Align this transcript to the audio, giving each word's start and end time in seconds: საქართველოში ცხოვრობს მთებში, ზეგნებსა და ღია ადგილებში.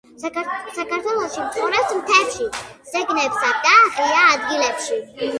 საქართველოში 0.75 1.43
ცხოვრობს 1.57 1.91
მთებში, 1.97 2.47
ზეგნებსა 2.93 3.51
და 3.67 3.75
ღია 3.99 4.23
ადგილებში. 4.31 4.99